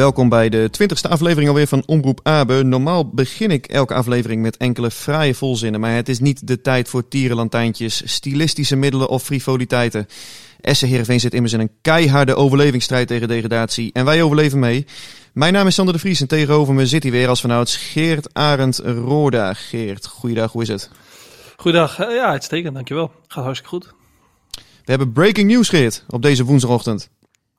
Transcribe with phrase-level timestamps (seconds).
[0.00, 2.62] Welkom bij de twintigste aflevering alweer van Omroep Abe.
[2.62, 6.88] Normaal begin ik elke aflevering met enkele fraaie volzinnen, maar het is niet de tijd
[6.88, 10.06] voor tierenlantijntjes, stilistische middelen of frivoliteiten.
[10.60, 14.86] Essen Heerenveen zit immers in een keiharde overlevingsstrijd tegen degradatie en wij overleven mee.
[15.32, 18.34] Mijn naam is Sander de Vries en tegenover me zit hij weer als vanouds Geert
[18.34, 19.54] Arend Roda.
[19.54, 20.90] Geert, goeiedag, hoe is het?
[21.56, 21.98] Goedendag.
[21.98, 23.12] Eh, ja, uitstekend, dankjewel.
[23.26, 23.94] Gaat hartstikke goed.
[24.84, 27.10] We hebben breaking news, Geert, op deze woensdagochtend.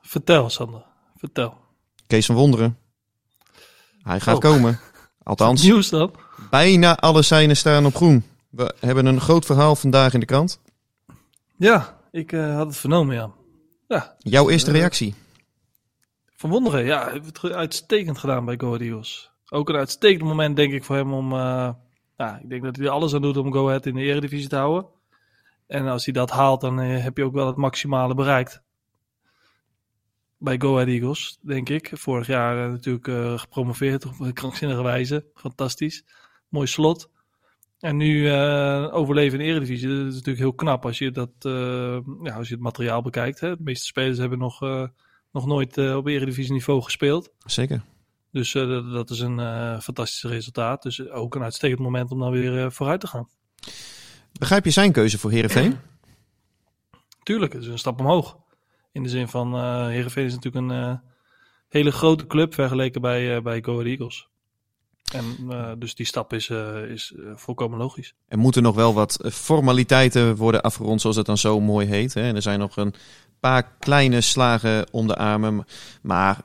[0.02, 0.84] Vertel, Sander.
[1.18, 1.62] Vertel.
[2.12, 2.78] Kees van Wonderen.
[4.04, 4.42] Hij gaat Oh.
[4.42, 4.80] komen.
[5.24, 6.12] Althans, Nieuws dan?
[6.50, 8.24] bijna alle seinen staan op groen.
[8.50, 10.60] We hebben een groot verhaal vandaag in de krant.
[11.58, 13.32] Ja, ik eh, had het vernomen, ja.
[13.88, 15.16] Ja, Jouw eerste reactie?
[16.36, 16.86] van Wonderen.
[16.86, 19.32] Ja, hij heeft het uitstekend gedaan bij Go Ahead Eagles.
[19.50, 21.34] Ook een uitstekend moment, denk ik, voor hem om...
[21.34, 21.70] eh,
[22.18, 24.48] ja, ik denk dat hij er alles aan doet om Go Ahead in de eredivisie
[24.50, 24.86] te houden.
[25.68, 28.62] En als hij dat haalt, dan eh, heb je ook wel het maximale bereikt.
[30.44, 31.92] Bij Go Ahead Eagles, denk ik.
[31.94, 35.26] Vorig jaar eh, natuurlijk eh, gepromoveerd op een krankzinnige wijze.
[35.36, 36.04] Fantastisch.
[36.50, 37.10] Mooi slot.
[37.80, 39.88] En nu eh, overleven in de Eredivisie.
[39.88, 41.30] Dat is natuurlijk heel knap als je, dat,
[42.24, 43.40] ja, als je het materiaal bekijkt.
[43.40, 43.56] Hè.
[43.56, 44.60] De meeste spelers hebben nog,
[45.32, 47.32] nog nooit op Eredivisie niveau gespeeld.
[47.46, 47.84] Zeker.
[48.32, 49.40] Dus dat, is een
[49.82, 50.84] fantastisch resultaat.
[50.84, 53.28] Dus ook een uitstekend moment om dan weer vooruit te gaan.
[54.40, 55.80] Begrijp je zijn keuze voor Herenveen?
[57.24, 58.38] Tuurlijk, het is een stap omhoog.
[58.92, 59.54] In de zin van,
[59.90, 60.94] Heerenveen is natuurlijk een eh,
[61.70, 64.30] hele grote club vergeleken bij, eh, bij Go Eagles.
[65.14, 65.36] En
[65.80, 66.50] dus die stap is,
[66.90, 68.14] is volkomen logisch.
[68.28, 72.14] Er moeten nog wel wat formaliteiten worden afgerond, zoals het dan zo mooi heet.
[72.14, 72.22] Hè?
[72.22, 72.94] En er zijn nog een
[73.40, 75.66] paar kleine slagen om de armen.
[76.02, 76.38] Maar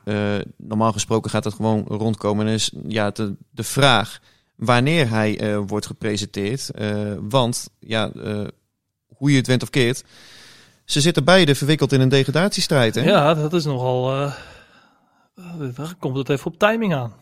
[0.57, 2.47] normaal gesproken gaat het gewoon rondkomen.
[2.47, 4.19] En is ja, de, de vraag
[4.55, 6.71] wanneer hij wordt gepresenteerd.
[7.19, 8.11] Want ja,
[9.07, 10.03] hoe je het went of keert.
[10.87, 12.95] Ze zitten beide verwikkeld in een degradatiestrijd.
[12.95, 13.01] Hè?
[13.01, 14.11] Ja, dat is nogal...
[14.13, 14.33] eh
[15.75, 17.13] daar komt het even op timing aan.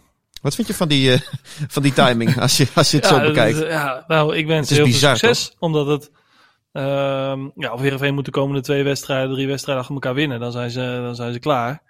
[0.41, 1.19] Wat vind je van die, eh,
[1.75, 3.57] van die timing, als je, als je het ja, zo bekijkt?
[3.57, 5.55] is- ja, nou, ik wens heel veel succes.
[5.59, 6.11] Omdat het...
[6.71, 10.39] ehm ja, of Heerenveen moet de komende twee wedstrijden, drie wedstrijden achter elkaar winnen.
[10.39, 11.81] Dan zijn ze, dan zijn ze klaar.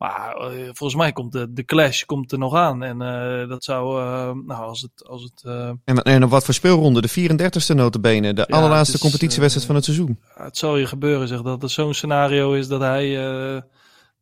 [0.00, 2.82] Maar eh, volgens mij komt de, de clash komt er nog aan.
[2.82, 5.08] En eh, dat zou, eh, nou, als het...
[5.08, 5.42] Als het
[5.84, 7.00] En, en op wat voor speelronde?
[7.00, 8.34] De 34ste notabene.
[8.34, 10.20] De Ja, allerlaatste is, competitiewedstrijd van het seizoen.
[10.34, 13.14] het zal je gebeuren, zeg, dat er zo'n scenario is dat hij,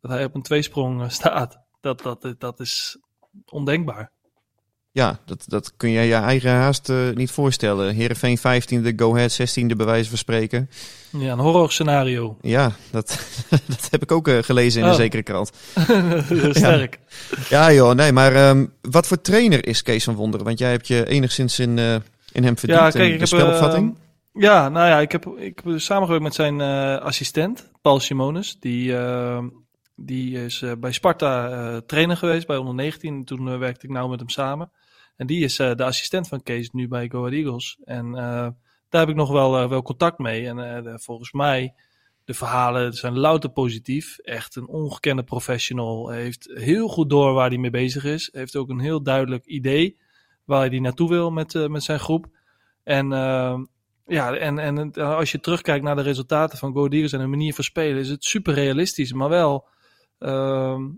[0.00, 1.58] dat hij op een tweesprong staat.
[1.80, 2.98] Dat, dat, dat is
[3.46, 4.12] ondenkbaar.
[4.92, 7.94] Ja, dat, dat kun je je eigen haast eh, niet voorstellen.
[7.94, 10.70] Heerenveen 15e, Go Ahead 16e, bij wijze van spreken.
[11.10, 12.36] Ja, een horror scenario.
[12.40, 13.18] Ja, dat,
[13.66, 14.98] dat heb ik ook eh, gelezen in een Oh.
[14.98, 15.50] zekere krant.
[16.50, 16.98] Sterk.
[17.48, 20.46] Ja joh, nee, maar ehm, wat voor trainer is Kees van Wonderen?
[20.46, 21.94] Want jij hebt je enigszins in, eh,
[22.32, 23.94] in hem verdiept, Ja, kijk, in ik de heb, spelopvatting.
[23.94, 26.60] eh, ja, nou ja, ik heb, ik heb samengewerkt met zijn
[27.00, 28.56] assistent, Paul Simonis.
[28.60, 29.38] Die, eh,
[30.00, 33.24] die is eh, bij Sparta eh, trainer geweest, bij onder 19.
[33.24, 34.70] Toen eh, werkte ik nauw met hem samen.
[35.16, 37.78] En die is de assistent van Kees nu bij Go Ahead Eagles.
[37.84, 38.12] En
[38.88, 40.46] daar heb ik nog wel, wel contact mee.
[40.46, 41.74] En de- volgens mij,
[42.24, 44.18] de verhalen zijn louter positief.
[44.18, 46.08] Echt een ongekende professional.
[46.08, 48.28] Heeft heel goed door waar hij mee bezig is.
[48.32, 49.98] Heeft ook een heel duidelijk idee
[50.44, 52.26] waar hij naartoe wil met, met zijn groep.
[52.82, 53.08] En
[54.06, 57.54] ja, en, en als je terugkijkt naar de resultaten van Go Eagles en hun manier
[57.54, 59.68] van spelen, is het super realistisch, maar wel,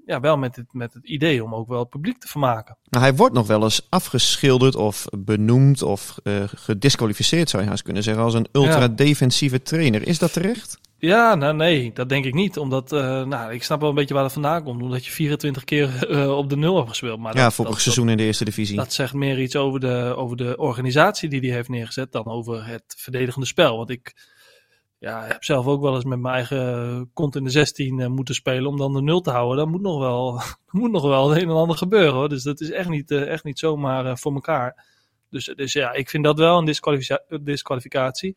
[0.06, 2.76] ja, wel met, het, met het idee om ook wel het publiek te vermaken.
[2.88, 7.82] Nou, hij wordt nog wel eens afgeschilderd of benoemd of eh, gedisqualificeerd, zou je haast
[7.82, 10.06] kunnen zeggen, als een ultra-defensieve trainer.
[10.06, 10.78] Is dat terecht?
[10.98, 12.58] Ja, nou nee, dat denk ik niet.
[12.58, 14.82] Omdat, eh, nou, ik snap wel een beetje waar het vandaan komt.
[14.82, 17.18] Omdat je 24 keer eh, op de nul hebt gespeeld.
[17.18, 18.76] Maar ja, dat, vorig dat- seizoen in de eerste divisie.
[18.76, 22.66] Dat zegt meer iets over de, over de organisatie die hij heeft neergezet dan over
[22.66, 23.76] het verdedigende spel.
[23.76, 24.14] Want ik
[25.00, 28.34] ja, heb zelf ook wel eens met mijn eigen kont in de 16 eh, moeten
[28.34, 29.56] spelen om dan de nul te houden.
[29.56, 30.40] Dan moet nog wel,
[30.80, 32.12] moet nog wel het een en ander gebeuren.
[32.14, 32.28] Hoor.
[32.28, 34.84] Dus dat is echt niet, eh, echt niet zomaar eh, voor elkaar.
[35.30, 38.36] Dus, dus ja, ik vind dat wel een disqualifica- disqualificatie.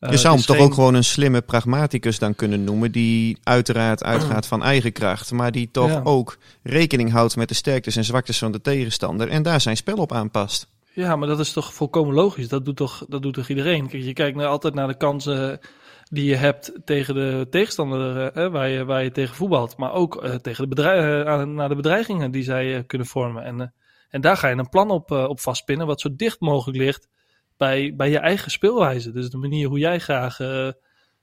[0.00, 4.02] Je zou hem toch geen- ook gewoon een slimme pragmaticus dan kunnen noemen, die uiteraard
[4.04, 6.00] uitgaat van eigen kracht, maar die toch Ja.
[6.04, 9.96] ook rekening houdt met de sterktes en zwaktes van de tegenstander en daar zijn spel
[9.96, 10.68] op aanpast.
[10.92, 12.48] Ja, maar dat is toch volkomen logisch.
[12.48, 13.88] Dat doet toch, dat doet toch iedereen?
[13.88, 15.60] Kijk, je kijkt nou altijd naar de kansen
[16.10, 19.76] die je hebt tegen de tegenstander eh, waar, je, waar je tegen voetbalt.
[19.76, 23.44] Maar ook eh, tegen de bedrei- eh, naar de bedreigingen die zij kunnen vormen.
[23.44, 23.74] En,
[24.08, 27.08] en daar ga je een plan op, op vastpinnen wat zo dicht mogelijk ligt
[27.56, 29.12] bij, bij je eigen speelwijze.
[29.12, 30.38] Dus de manier hoe jij graag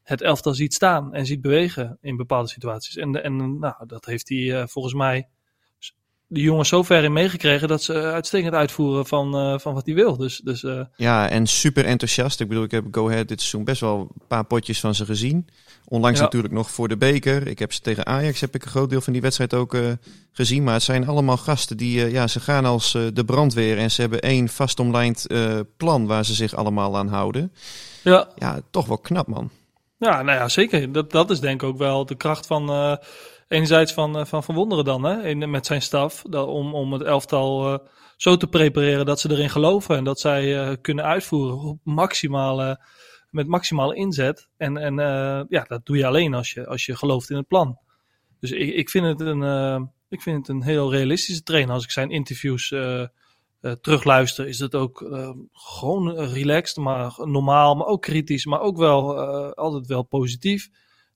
[0.03, 2.97] het elftal ziet staan en ziet bewegen in bepaalde situaties.
[2.97, 5.27] En, en nou, dat heeft hij volgens mij
[6.33, 9.95] de jongens zo ver in meegekregen dat ze uitstekend uitvoeren van, eh, van wat hij
[9.95, 10.17] wil.
[10.17, 12.39] Dus, dus eh, Ja, en super enthousiast.
[12.39, 15.05] Ik bedoel, ik heb Go Ahead dit seizoen best wel een paar potjes van ze
[15.05, 15.47] gezien.
[15.87, 16.23] Onlangs Ja.
[16.25, 17.47] natuurlijk nog voor de beker.
[17.47, 19.81] Ik heb ze tegen Ajax, heb ik een groot deel van die wedstrijd ook eh,
[20.31, 20.63] gezien.
[20.63, 24.21] Maar het zijn allemaal gasten die, ja, ze gaan als de brandweer en ze hebben
[24.21, 25.27] één vastomlijnd
[25.77, 27.51] plan waar ze zich allemaal aan houden.
[28.03, 29.49] ja, Ja, toch wel knap man.
[29.97, 30.91] ja, nou ja, zeker.
[30.91, 32.97] Dat, dat is denk ik ook wel de kracht van,
[33.53, 36.21] enerzijds van, eh, van Van Wonderen dan, hè, in, met zijn staf.
[36.29, 40.19] Dat, om, om het elftal eh, zo te prepareren dat ze erin geloven en dat
[40.19, 42.85] zij eh, kunnen uitvoeren op maximale,
[43.29, 44.49] met maximale inzet.
[44.57, 44.95] En, en
[45.49, 47.77] ja, dat doe je alleen als je, als je gelooft in het plan.
[48.39, 51.73] Dus ik, ik, vind het een, ik vind het een heel realistische trainer.
[51.73, 52.67] Als ik zijn interviews
[53.81, 54.97] terugluister, is het ook
[55.51, 59.19] gewoon relaxed, maar normaal, maar ook kritisch, maar ook wel
[59.53, 60.69] altijd wel positief.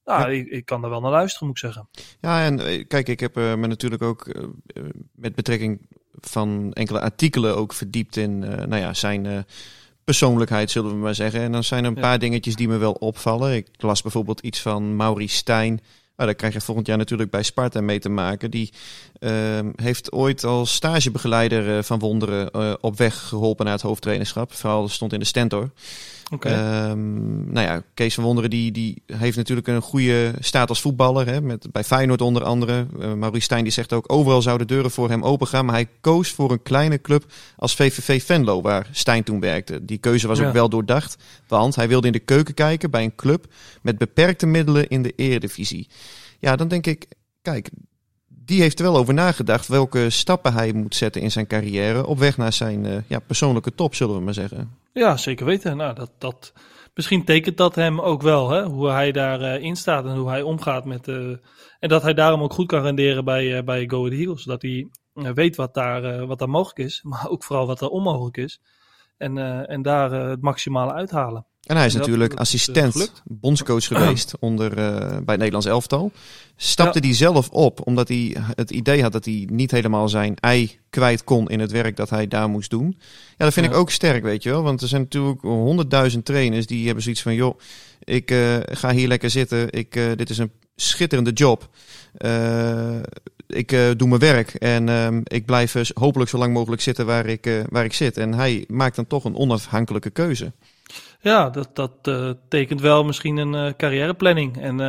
[0.08, 1.90] Nou, ik, ik kan er wel naar luisteren, moet ik zeggen.
[2.22, 4.44] Ja, en eh, kijk, ik heb eh, me natuurlijk ook eh,
[5.16, 5.80] met betrekking
[6.20, 9.46] van enkele artikelen ook verdiept in nou ja, zijn
[10.04, 11.42] persoonlijkheid, zullen we maar zeggen.
[11.42, 12.02] En dan zijn er een Ja.
[12.02, 13.56] paar dingetjes die me wel opvallen.
[13.56, 15.70] Ik las bijvoorbeeld iets van Mauri Stijn.
[16.16, 18.52] Nou, daar krijg je volgend jaar natuurlijk bij Sparta mee te maken.
[18.52, 18.74] Die
[19.20, 24.54] ehm, heeft ooit als stagebegeleider van Wonderen op weg geholpen naar het hoofdtrainerschap.
[24.54, 25.72] Vooral stond in de Stentor.
[26.40, 31.28] Ehm, nou ja, Kees van Wonderen die, die heeft natuurlijk een goede staat als voetballer.
[31.28, 32.88] Hè, met, bij Feyenoord onder andere.
[33.00, 35.66] Uh, Maurice Stijn die zegt ook overal zouden deuren voor hem open gaan.
[35.66, 37.26] Maar hij koos voor een kleine club
[37.56, 39.86] als VVV Venlo waar Stijn toen werkte.
[39.86, 40.48] Die keuze was Ja.
[40.48, 41.18] ook wel doordacht.
[41.48, 43.46] Want hij wilde in de keuken kijken bij een club
[43.82, 45.88] met beperkte middelen in de eredivisie.
[46.40, 47.06] Ja, dan denk ik,
[47.42, 47.70] kijk,
[48.28, 52.06] die heeft er wel over nagedacht welke stappen hij moet zetten in zijn carrière.
[52.08, 54.72] Op weg naar zijn eh, ja, persoonlijke top, zullen we maar zeggen.
[54.98, 55.78] Ja, zeker weten.
[55.78, 56.54] Nou, dat, dat,
[56.94, 58.64] misschien tekent dat hem ook wel, hè?
[58.64, 61.08] hoe hij daarin in staat en hoe hij omgaat met.
[61.08, 61.30] eh,
[61.80, 64.44] en dat hij daarom ook goed kan renderen bij, eh, bij Go Ahead Eagles.
[64.44, 67.82] Dat hij eh, weet wat daar, eh, wat daar mogelijk is, maar ook vooral wat
[67.82, 68.62] er onmogelijk is.
[69.18, 71.46] En, eh, en daar eh, het maximale uithalen.
[71.64, 76.12] En hij is natuurlijk dat eh, assistent, bondscoach geweest onder, bij het Nederlands elftal.
[76.56, 80.80] Stapte hij zelf op omdat hij het idee had dat hij niet helemaal zijn ei
[80.90, 82.96] kwijt kon in het werk dat hij daar moest doen.
[83.38, 83.72] Ja, dat vind Ja.
[83.72, 84.64] ik ook sterk, weet je wel.
[84.64, 87.34] Want er zijn natuurlijk honderdduizend trainers die hebben zoiets van...
[87.34, 87.60] joh,
[88.00, 88.32] ik
[88.66, 89.72] ga hier lekker zitten.
[89.72, 91.70] Ik, dit is een schitterende job.
[92.18, 93.00] Eh,
[93.48, 97.06] ik eh, doe mijn werk en ehm, ik blijf eh, hopelijk zo lang mogelijk zitten
[97.06, 98.18] waar ik, eh, waar ik zit.
[98.18, 100.52] En hij maakt dan toch een onafhankelijke keuze.
[101.20, 104.62] Ja, dat, dat eh, tekent wel misschien een eh, carrièreplanning.
[104.62, 104.80] En,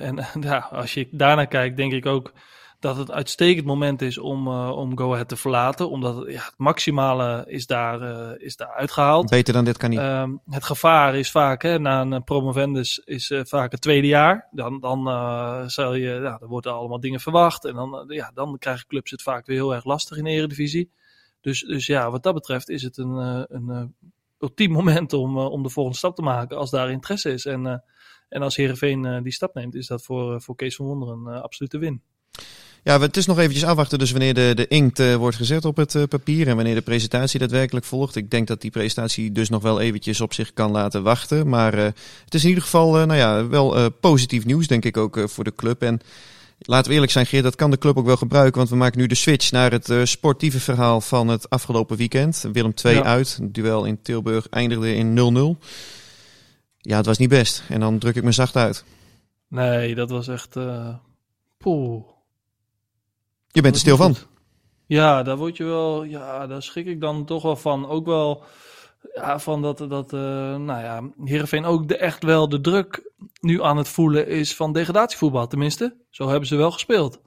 [0.00, 2.32] en ja, als je daarnaar kijkt, denk ik ook
[2.80, 5.90] dat het uitstekend moment is om, eh, om Go Ahead te verlaten.
[5.90, 9.30] Omdat het, ja, het maximale is daar, eh, is daar uitgehaald.
[9.30, 9.98] Beter dan dit kan niet.
[9.98, 14.48] Ehm, het gevaar is vaak, hè, na een promovendus is eh, vaak het tweede jaar.
[14.50, 17.64] Dan, dan, eh, zal je, ja, dan worden allemaal dingen verwacht.
[17.64, 20.30] En dan, eh, ja, dan krijgen clubs het vaak weer heel erg lastig in de
[20.30, 20.90] eredivisie.
[21.40, 23.84] Dus, dus ja, wat dat betreft is het een, eh, een eh,
[24.38, 27.46] ultiem moment om, eh, om de volgende stap te maken als daar interesse is.
[27.46, 27.78] En, eh,
[28.28, 31.26] en als Heerenveen eh, die stap neemt, is dat voor, eh, voor Kees van Wonderen
[31.26, 32.02] een eh, absolute win.
[32.82, 35.76] Ja, het is nog eventjes afwachten dus wanneer de, de inkt eh, wordt gezet op
[35.76, 38.16] het eh, papier en wanneer de presentatie daadwerkelijk volgt.
[38.16, 41.48] Ik denk dat die presentatie dus nog wel eventjes op zich kan laten wachten.
[41.48, 41.84] Maar eh,
[42.24, 45.54] het is in ieder geval nou ja, wel positief nieuws denk ik ook voor de
[45.54, 45.82] club.
[45.82, 46.00] En
[46.58, 48.56] laten we eerlijk zijn Geert, dat kan de club ook wel gebruiken.
[48.56, 52.44] Want we maken nu de switch naar het sportieve verhaal van het afgelopen weekend.
[52.52, 53.02] Willem 2 Ja.
[53.02, 55.64] uit, het duel in Tilburg eindigde in 0-0.
[56.78, 57.62] Ja, het was niet best.
[57.68, 58.84] En dan druk ik me zacht uit.
[59.48, 60.56] Nee, dat was echt...
[60.56, 60.94] eh
[61.58, 62.16] poeh.
[63.58, 64.16] Je bent er stil van.
[64.86, 67.88] Ja, daar word je wel, ja, daar schrik ik dan toch wel van.
[67.88, 68.44] Ook wel
[69.14, 70.20] ja, van dat, dat eh,
[70.56, 74.72] nou ja, Heerenveen ook de, echt wel de druk nu aan het voelen is van
[74.72, 75.46] degradatievoetbal.
[75.46, 77.20] Tenminste, zo hebben ze wel gespeeld.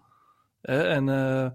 [0.61, 1.45] Hè, en eh,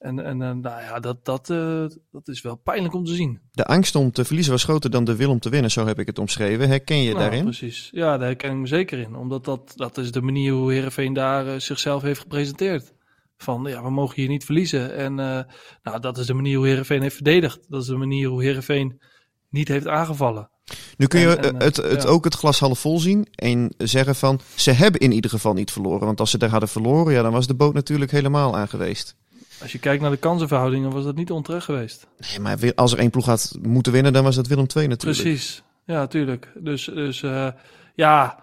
[0.00, 3.40] en, en eh, nou ja, dat, dat, eh, dat is wel pijnlijk om te zien.
[3.52, 5.98] De angst om te verliezen was groter dan de wil om te winnen, zo heb
[5.98, 6.68] ik het omschreven.
[6.68, 7.44] Herken je Nou, daarin?
[7.44, 7.88] Precies.
[7.92, 9.14] Ja, daar herken ik me zeker in.
[9.14, 12.92] Omdat dat, dat is de manier hoe Heerenveen daar eh, zichzelf heeft gepresenteerd.
[13.42, 14.94] Van, ja, we mogen hier niet verliezen.
[14.96, 15.40] En eh,
[15.82, 17.58] nou, dat is de manier hoe Heerenveen heeft verdedigd.
[17.68, 19.00] Dat is de manier hoe Heerenveen
[19.48, 20.50] niet heeft aangevallen.
[20.96, 22.08] Nu kun je En- en, eh, het, het ja.
[22.08, 25.72] ook het glas half vol zien en zeggen van ze hebben in ieder geval niet
[25.72, 26.06] verloren.
[26.06, 29.16] Want als ze daar hadden verloren, ja, dan was de boot natuurlijk helemaal aan geweest.
[29.62, 32.06] Als je kijkt naar de kansenverhoudingen, was dat niet onterecht geweest.
[32.30, 35.20] Nee, maar als er één ploeg had moeten winnen, dan was dat Willem II natuurlijk.
[35.22, 35.62] Precies.
[35.84, 36.52] Ja, tuurlijk.
[36.54, 37.48] Dus, dus eh,
[37.94, 38.38] ja,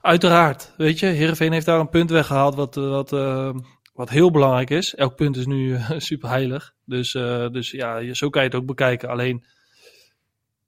[0.00, 0.72] uiteraard.
[0.76, 3.50] Weet je, Heerenveen heeft daar een punt weggehaald wat, eh, wat, eh,
[3.98, 4.94] wat heel belangrijk is.
[4.94, 6.74] Elk punt is nu eh, super heilig.
[6.84, 9.08] Dus, eh, dus ja, zo kan je het ook bekijken.
[9.08, 9.44] Alleen,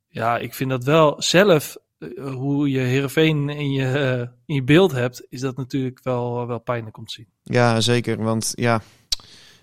[0.09, 4.93] ja, ik vind dat wel zelf, eh, hoe je Heerenveen in je, in je beeld
[4.93, 7.27] hebt, is dat natuurlijk wel, wel pijnlijk om te zien.
[7.43, 8.23] Ja, zeker.
[8.23, 8.83] Want ja,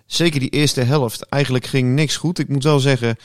[0.06, 1.22] zeker die eerste helft.
[1.22, 2.40] Eigenlijk ging niks goed.
[2.40, 3.16] Ik moet wel zeggen,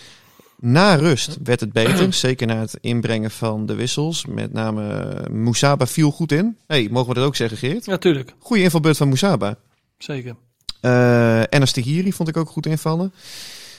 [0.56, 2.12] na rust werd het beter.
[2.26, 4.26] zeker na het inbrengen van de wissels.
[4.26, 6.56] Met name Moesaba viel goed in.
[6.66, 7.84] hey, mogen we dat ook zeggen, Geert?
[7.84, 8.34] Ja, tuurlijk.
[8.38, 9.58] Goeie invalbeurt van Moesaba.
[10.02, 10.34] Zeker.
[10.80, 13.12] Eh Enes Tegiri vond ik ook goed invallen.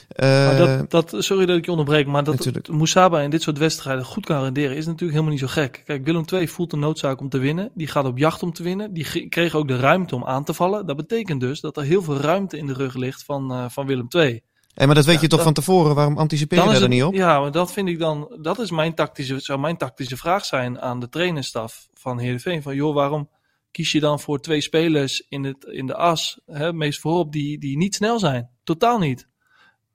[0.08, 2.68] Eh, dat, dat, sorry dat ik je onderbreek, maar dat Natuurlijk.
[2.68, 5.82] Moesaba in dit soort wedstrijden goed kan renderen is natuurlijk helemaal niet zo gek.
[5.86, 7.70] Kijk, Willem II voelt de noodzaak om te winnen.
[7.74, 8.92] Die gaat op jacht om te winnen.
[8.94, 10.86] Die kreeg ook de ruimte om aan te vallen.
[10.86, 13.86] Dat betekent dus dat er heel veel ruimte in de rug ligt van, eh, van
[13.86, 14.42] Willem II.
[14.74, 15.94] hey, maar dat weet Ja, je toch dat- van tevoren?
[15.94, 17.14] Waarom anticipeer je daar het- niet op?
[17.14, 20.80] Ja, maar dat vind ik dan, dat is mijn tactische, zou mijn tactische vraag zijn
[20.80, 22.62] aan de trainerstaf van Heerenveen.
[22.62, 23.28] Van joh, waarom
[23.74, 27.58] kies je dan voor twee spelers in, het, in de as, hè, meest voorop, die,
[27.58, 28.50] die niet snel zijn?
[28.64, 29.28] Totaal niet.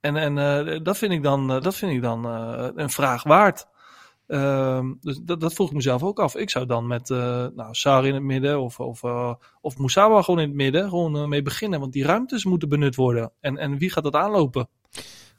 [0.00, 3.22] En, en eh, dat vind ik dan, eh, dat vind ik dan eh, een vraag
[3.22, 3.66] waard.
[4.26, 6.36] Ehm, dus dat, dat vroeg ik mezelf ook af.
[6.36, 9.02] Ik zou dan met nou, Sarri in het midden of, of,
[9.60, 11.80] of Moussaba gewoon in het midden gewoon mee beginnen.
[11.80, 13.32] Want die ruimtes moeten benut worden.
[13.40, 14.68] En, en wie gaat dat aanlopen?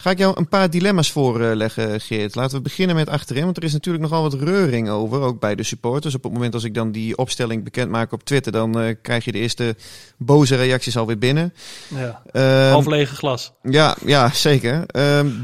[0.02, 2.36] Ga ik jou een paar dilemma's voorleggen, Geert.
[2.36, 5.56] Laten we beginnen met achterin, want er is natuurlijk nogal wat reuring over, ook bij
[5.56, 6.16] de supporters.
[6.16, 9.26] Op het moment als ik dan die opstelling bekend maak op Twitter, dan eh, krijg
[9.26, 9.76] je de eerste
[10.18, 11.54] boze reacties alweer binnen.
[11.88, 13.54] Ja, Ehm, half lege glas.
[13.64, 14.86] ja, ja, zeker.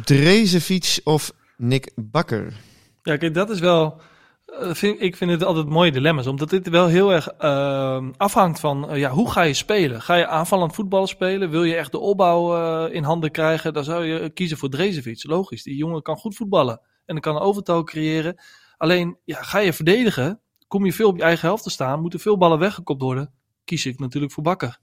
[0.03, 2.53] Drezefiets of Nick Bakker?
[3.03, 4.01] Ja, kijk, dat is wel.
[4.47, 8.59] Eh, vind, ik vind het altijd mooie dilemma's, omdat dit wel heel erg eh, afhangt
[8.59, 10.01] van eh, ja, hoe ga je spelen?
[10.01, 11.49] Ga je aanvallend voetbal spelen?
[11.49, 13.73] Wil je echt de opbouw eh, in handen krijgen?
[13.73, 15.23] Dan zou je kiezen voor Drezefiets.
[15.23, 18.35] Logisch, die jongen kan goed voetballen en dan kan een overtal creëren.
[18.77, 20.39] Alleen, ja, ga je verdedigen?
[20.67, 22.01] Kom je veel op je eigen helft te staan?
[22.01, 23.33] Moeten veel ballen weggekopt worden?
[23.63, 24.79] Kies ik natuurlijk voor Bakker.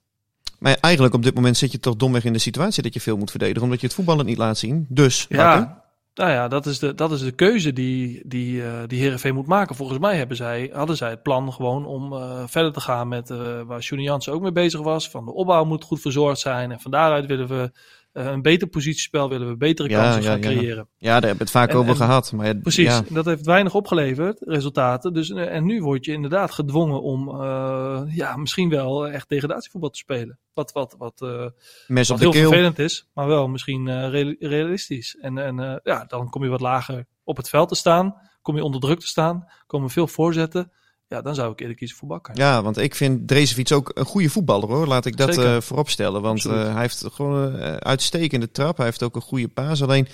[0.58, 3.16] Maar eigenlijk op dit moment zit je toch domweg in de situatie dat je veel
[3.16, 4.86] moet verdedigen, omdat je het voetballen niet laat zien.
[4.88, 5.82] Dus, Bakker.
[6.14, 9.46] Nou ja, dat is de, dat is de keuze die, die, eh die Heerenveen moet
[9.46, 9.76] maken.
[9.76, 13.30] Volgens mij hebben zij, hadden zij het plan gewoon om eh, verder te gaan met
[13.30, 15.10] eh, waar Johnny Jansen ook mee bezig was.
[15.10, 16.72] Van de opbouw moet goed verzorgd zijn.
[16.72, 17.72] En van daaruit willen we
[18.14, 20.48] een beter positiespel, willen we betere kansen ja, gaan ja.
[20.48, 20.88] creëren.
[20.98, 22.32] Ja, daar hebben we het vaak En- over en- gehad.
[22.32, 25.12] Maar Precies, dat heeft weinig opgeleverd, resultaten.
[25.12, 29.90] Dus, eh, en nu word je inderdaad gedwongen om eh, ja, misschien wel echt degradatievoetbal
[29.90, 30.38] te spelen.
[30.54, 31.46] Wat, wat, wat, eh,
[31.86, 32.48] mes op wat de heel keel.
[32.50, 35.16] vervelend is, maar wel misschien eh, real- realistisch.
[35.20, 38.14] En, en eh, ja, dan kom je wat lager op het veld te staan.
[38.42, 39.46] Kom je onder druk te staan.
[39.66, 40.72] Komen veel voorzetten.
[41.08, 42.36] Ja, dan zou ik eerder kiezen voor Bakker.
[42.36, 44.86] Ja, want ik vind Drezefiets ook een goede voetballer hoor.
[44.86, 45.54] Laat ik dat Zeker.
[45.54, 46.22] eh voorop stellen.
[46.22, 48.76] Want eh, hij heeft gewoon een eh, uitstekende trap.
[48.76, 49.82] Hij heeft ook een goede paas.
[49.82, 50.08] Alleen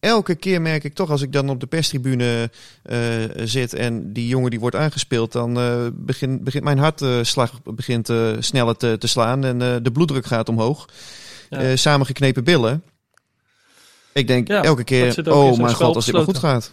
[0.00, 2.50] elke keer merk ik toch als ik dan op de perstribune
[3.36, 8.30] zit en die jongen die wordt aangespeeld, dan eh, begint, begint mijn hartslag begint eh,
[8.38, 10.88] sneller te, te slaan en de bloeddruk gaat omhoog.
[11.50, 11.76] Ja.
[11.76, 12.82] Samengeknepen billen.
[14.12, 16.72] Ik denk Ja, elke keer, oh mijn god, als dit maar goed gaat.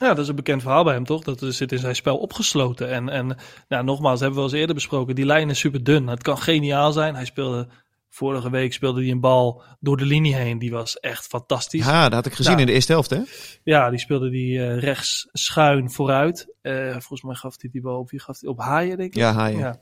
[0.00, 1.24] Ja, dat is een bekend verhaal bij hem, toch?
[1.24, 2.90] Dat zit in zijn spel opgesloten.
[2.90, 3.36] En, en
[3.68, 5.14] nou, nogmaals, hebben we al eens eerder besproken.
[5.14, 6.06] Die lijn is super dun.
[6.06, 7.14] Het kan geniaal zijn.
[7.14, 7.68] Hij speelde,
[8.08, 10.58] vorige week speelde hij een bal door de linie heen.
[10.58, 11.86] Die was echt fantastisch.
[11.86, 13.20] Ja, dat had ik gezien Nou, in de eerste helft hè.
[13.64, 16.54] Ja, die speelde die eh, rechts schuin vooruit.
[16.62, 19.18] Eh, volgens mij gaf hij die bal op wie gaf hij op Haaien, denk ik.
[19.18, 19.58] Ja, Haaien.
[19.58, 19.78] Ja.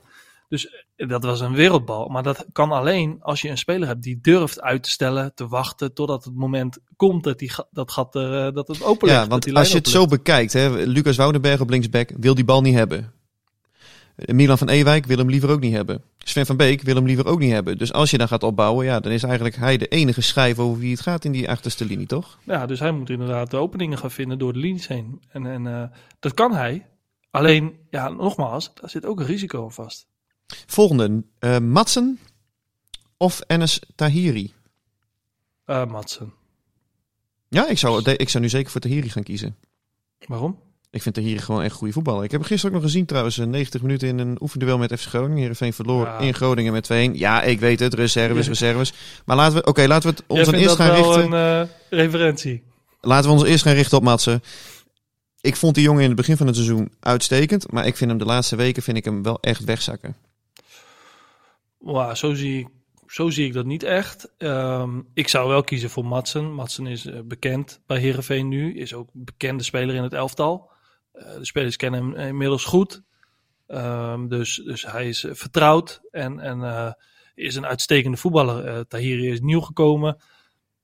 [0.48, 2.08] Dus eh, dat was een wereldbal.
[2.08, 5.48] Maar dat kan alleen als je een speler hebt die durft uit te stellen, te
[5.48, 9.20] wachten totdat het moment komt dat, die, dat, gat, er, eh, dat het open ligt.
[9.20, 12.60] Ja, want als je het zo bekijkt, hè, Lucas Woudenberg op linksback wil die bal
[12.60, 13.12] niet hebben.
[14.14, 16.02] Eh, Milan van Ewijk wil hem liever ook niet hebben.
[16.18, 17.78] Sven van Beek wil hem liever ook niet hebben.
[17.78, 20.78] Dus als je dan gaat opbouwen, ja, dan is eigenlijk hij de enige schijf over
[20.78, 22.38] wie het gaat in die achterste linie, toch?
[22.44, 25.22] Ja, dus hij moet inderdaad de openingen gaan vinden door de linies heen.
[25.28, 26.86] En, en dat kan hij.
[27.30, 30.07] Alleen, ja, nogmaals, daar zit ook een risico aan vast.
[30.66, 32.18] Volgende, eh Matsen
[33.16, 34.52] of Enes Tahiri?
[35.64, 36.32] Eh Madsen.
[37.48, 39.56] Ja, ik zou, ik zou nu zeker voor Tahiri gaan kiezen.
[40.26, 40.58] Waarom?
[40.90, 42.24] Ik vind Tahiri gewoon echt goede voetballer.
[42.24, 43.38] Ik heb hem gisteren ook nog gezien trouwens.
[43.38, 45.38] eh, 90 minuten in een oefenduel met FC Groningen.
[45.38, 46.18] Heerenveen verloor Ja.
[46.18, 47.14] in Groningen met 2-1.
[47.18, 47.94] Ja, ik weet het.
[47.94, 48.92] Reserves, reserves.
[49.24, 51.32] Maar laten we, oké, laten we het ons eerst dat gaan wel richten.
[51.32, 52.62] een eh, referentie.
[53.00, 54.42] Laten we ons eerst gaan richten op Matsen.
[55.40, 57.72] Ik vond die jongen in het begin van het seizoen uitstekend.
[57.72, 60.16] Maar ik vind hem de laatste weken vind ik hem wel echt wegzakken.
[61.78, 62.68] Wow, zo, zie ik,
[63.06, 64.32] zo zie ik dat niet echt.
[64.38, 66.52] Ehm, ik zou wel kiezen voor Matsen.
[66.52, 68.74] Matsen is eh, bekend bij Herenveen nu.
[68.74, 70.70] Is ook bekende speler in het elftal.
[71.12, 73.02] Eh, de spelers kennen hem inmiddels goed.
[73.66, 76.96] Ehm, dus, dus hij is eh, vertrouwd en, en
[77.34, 78.86] is een uitstekende voetballer.
[78.86, 80.20] Tahiri is nieuw gekomen.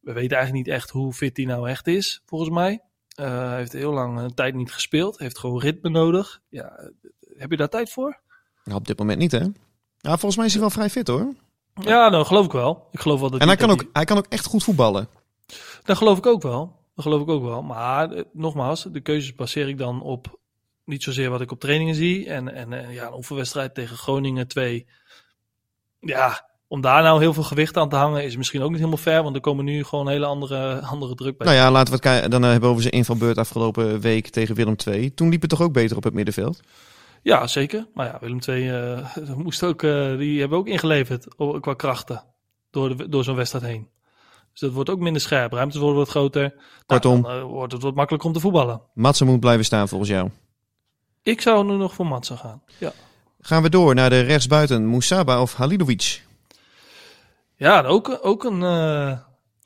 [0.00, 2.82] We weten eigenlijk niet echt hoe fit hij nou echt is, volgens mij.
[3.14, 5.18] Hij heeft heel lang een tijd niet gespeeld.
[5.18, 6.40] Heeft gewoon ritme nodig.
[6.48, 6.90] Ja,
[7.36, 8.20] heb je daar tijd voor?
[8.64, 9.46] Nou, op dit moment niet, hè?
[10.04, 11.34] Ja, volgens mij is hij wel vrij fit, hoor.
[11.80, 12.88] Ja, nou geloof ik wel.
[12.92, 15.08] Ik geloof wel dat En hij kan, ook, hij kan ook echt goed voetballen.
[15.84, 16.76] Dat geloof ik ook wel.
[16.94, 17.62] Dat geloof ik ook wel.
[17.62, 20.38] Maar eh, nogmaals, de keuzes baseer ik dan op
[20.84, 22.28] niet zozeer wat ik op trainingen zie.
[22.28, 24.87] En, en eh, ja, een oefenwedstrijd tegen Groningen 2.
[26.00, 28.99] Ja, om daar nou heel veel gewicht aan te hangen is misschien ook niet helemaal
[28.99, 29.23] fair.
[29.23, 31.46] Want er komen nu gewoon hele andere, andere druk bij.
[31.46, 32.30] Nou ja, laten we het kijken.
[32.30, 35.14] Dan eh, hebben we over zijn invalbeurt afgelopen week tegen Willem II.
[35.14, 36.61] Toen liep het toch ook beter op het middenveld?
[37.25, 37.87] Ja, zeker.
[37.95, 41.26] Maar ja, Willem II eh, moest ook, eh, die hebben ook ingeleverd
[41.61, 42.25] qua krachten
[42.71, 43.88] door, de, door zo'n wedstrijd heen.
[44.50, 45.52] Dus dat wordt ook minder scherp.
[45.52, 46.43] Ruimtes worden wat groter.
[46.43, 46.54] Nou,
[46.87, 47.23] Kortom.
[47.23, 48.83] dan, eh, wordt het wat makkelijker om te voetballen.
[48.95, 50.31] Matsen moet blijven staan volgens jou.
[51.23, 52.62] Ik zou nu nog voor Matsen gaan.
[52.78, 52.93] Ja.
[53.40, 54.87] Gaan we door naar de rechtsbuiten.
[54.87, 56.23] Moussaba of Halilovic?
[57.57, 58.61] Ja, ook, ook, een,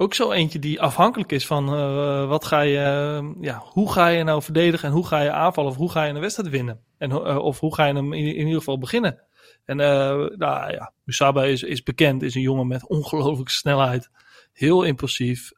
[0.00, 4.09] ook zo eentje die afhankelijk is van eh, wat ga je, eh, ja, hoe ga
[4.09, 6.81] je nou verdedigen en hoe ga je aanvallen of hoe ga je een wedstrijd winnen.
[6.99, 9.23] En, eh, of hoe ga je hem in, in ieder geval beginnen.
[9.64, 14.11] En nou ja, Musaba is, is bekend, is een jongen met ongelooflijke snelheid.
[14.52, 15.52] Heel impulsief,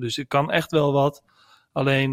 [0.00, 1.22] dus ik kan echt wel wat.
[1.72, 2.12] Alleen,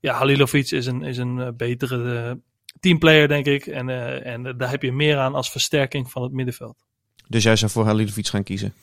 [0.00, 2.40] ja, Halilovic is een, is een betere
[2.80, 3.66] teamplayer, denk ik.
[3.66, 3.88] En,
[4.24, 6.84] en daar heb je meer aan als versterking van het middenveld.
[7.28, 8.74] Dus jij zou voor Halilovic gaan kiezen.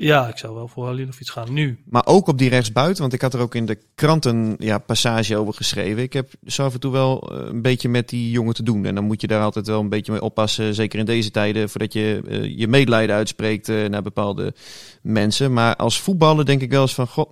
[0.00, 1.78] Ja, ik zou wel voor Halilovic gaan nu.
[1.84, 5.36] Maar ook op die rechtsbuiten, want ik had er ook in de kranten ja, passage
[5.36, 6.02] over geschreven.
[6.02, 8.84] Ik heb zo af en toe wel eh, een beetje met die jongen te doen.
[8.84, 10.74] En dan moet je daar altijd wel een beetje mee oppassen.
[10.74, 14.54] Zeker in deze tijden, voordat je eh, je medelijden uitspreekt eh, naar bepaalde
[15.02, 15.52] mensen.
[15.52, 17.30] Maar als voetballer denk ik wel eens van, goh,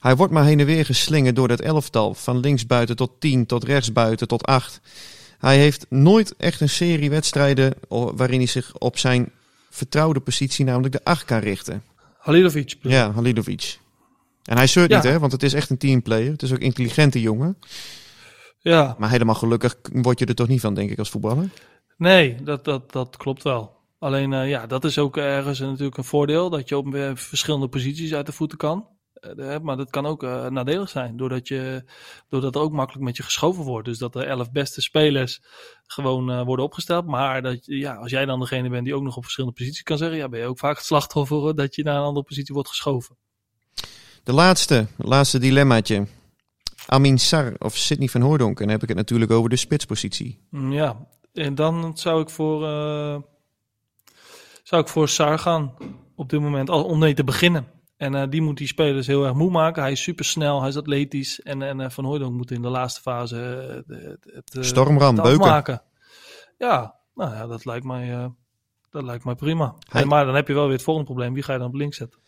[0.00, 2.14] hij wordt maar heen en weer geslingerd door dat elftal.
[2.14, 4.80] Van linksbuiten tot 10, tot rechtsbuiten tot 8.
[5.38, 9.30] Hij heeft nooit echt een serie wedstrijden waarin hij zich op zijn
[9.70, 11.82] vertrouwde positie, namelijk de 8, kan richten.
[12.22, 12.74] Halilovic.
[12.80, 13.78] Ja, Halilovic.
[14.44, 14.96] En hij zeurt Ja.
[14.96, 15.18] niet, hè?
[15.18, 16.30] Want het is echt een teamplayer.
[16.32, 17.58] Het is ook een intelligente jongen.
[18.58, 21.48] Ja, Maar helemaal gelukkig word je er toch niet van, denk ik, als voetballer.
[21.96, 23.76] nee, dat, dat, dat klopt wel.
[23.98, 26.50] Alleen, eh, ja, dat is ook ergens natuurlijk een voordeel.
[26.50, 28.86] Dat je op eh, verschillende posities uit de voeten kan.
[29.22, 31.16] Eh, maar dat kan ook eh, nadelig zijn.
[31.16, 31.84] Doordat, je,
[32.28, 33.86] doordat er ook makkelijk met je geschoven wordt.
[33.88, 35.42] Dus dat de elf beste spelers
[35.86, 37.06] gewoon eh, worden opgesteld.
[37.06, 39.98] Maar dat, ja, als jij dan degene bent die ook nog op verschillende posities kan
[39.98, 40.16] zeggen.
[40.16, 42.68] Ja, ben je ook vaak het slachtoffer eh, dat je naar een andere positie wordt
[42.68, 43.16] geschoven.
[44.22, 46.06] De laatste, laatste dilemmaatje.
[46.86, 48.56] Amin Sar of Sidney van Hoordonk.
[48.58, 50.46] En dan heb ik het natuurlijk over de spitspositie.
[50.50, 53.16] Mm, Ja, en dan zou ik voor, eh,
[54.62, 55.74] zou ik voor Sar gaan
[56.16, 57.66] op dit moment, al- om mee te beginnen.
[58.02, 59.82] En eh, die moet die spelers heel erg moe maken.
[59.82, 61.40] Hij is supersnel, hij is atletisch.
[61.42, 63.38] En, en eh, Van Hooydonk moet in de laatste fase
[63.88, 65.82] eh, het, eh, Stormram, het beuken.
[66.58, 68.30] Ja, nou ja, dat lijkt mij,
[68.90, 69.74] dat lijkt mij prima.
[69.88, 71.34] Hij- En, maar dan heb je wel weer het volgende probleem.
[71.34, 72.20] Wie ga je dan op links zetten?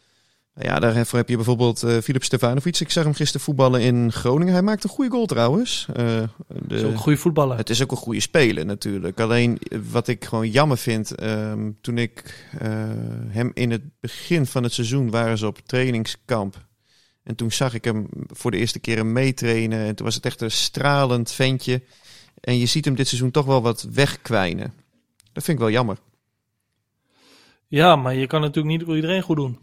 [0.60, 2.80] Ja, daarvoor heb je bijvoorbeeld eh Filip Stefanovic.
[2.80, 4.52] Ik zag hem gisteren voetballen in Groningen.
[4.52, 5.86] Hij maakt een goede goal trouwens.
[5.92, 7.56] Eh, de- is ook een goede voetballer.
[7.56, 9.20] Het is ook een goede speler natuurlijk.
[9.20, 12.46] Alleen eh, wat ik gewoon jammer vind, ehm, toen ik
[13.28, 16.66] hem in het begin van het seizoen waren ze op trainingskamp.
[17.22, 19.78] En toen zag ik hem voor de eerste keer meetrainen.
[19.86, 21.82] En toen was het echt een stralend ventje.
[22.40, 24.72] En je ziet hem dit seizoen toch wel wat wegkwijnen.
[25.32, 25.96] Dat vind ik wel jammer.
[27.66, 29.58] Ja, maar je kan natuurlijk niet voor iedereen goed doen.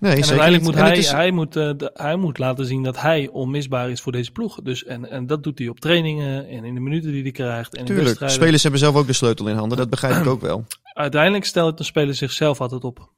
[0.00, 2.82] Nee, En uiteindelijk moet En hij, is- hij, moet, eh, de- hij moet laten zien
[2.82, 4.60] dat hij onmisbaar is voor deze ploeg.
[4.62, 7.74] Dus, en, en dat doet hij op trainingen en in de minuten die hij krijgt.
[7.76, 9.78] En Tuurlijk, spelers hebben zelf ook de sleutel in handen.
[9.78, 10.64] Dat begrijp ik ook wel.
[10.92, 13.10] Uiteindelijk stelt een speler zichzelf altijd op.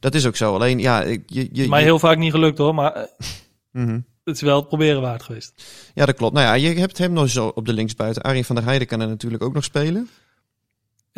[0.00, 0.54] Dat is ook zo.
[0.54, 3.02] Alleen, ja, ik- je, je, Mij heel vaak niet gelukt hoor, maar eh,
[3.82, 4.00] Mhm.
[4.24, 5.64] het is wel het proberen waard geweest.
[5.94, 6.34] Ja, dat klopt.
[6.34, 8.22] Nou ja, je hebt hem nog zo op de linksbuiten.
[8.22, 10.08] Arjen van der Heijden kan er natuurlijk ook nog spelen.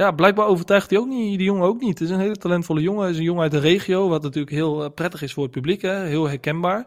[0.00, 1.98] Ja, blijkbaar overtuigt hij ook niet, die jongen ook niet.
[1.98, 3.02] Het is een hele talentvolle jongen.
[3.02, 5.52] Hij is een jongen uit de regio, wat natuurlijk heel eh, prettig is voor het
[5.52, 5.82] publiek.
[5.82, 6.06] Hè?
[6.06, 6.86] Heel herkenbaar.